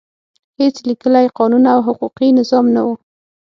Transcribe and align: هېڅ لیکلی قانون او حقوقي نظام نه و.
هېڅ 0.59 0.75
لیکلی 0.89 1.27
قانون 1.37 1.63
او 1.73 1.79
حقوقي 1.87 2.27
نظام 2.39 2.65
نه 2.75 2.81
و. 2.85 2.87